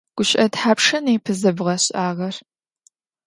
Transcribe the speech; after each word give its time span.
Guşı'e 0.17 0.47
thapşşa 0.53 0.99
nêpe 1.05 1.33
zebğeş'ağer? 1.41 2.35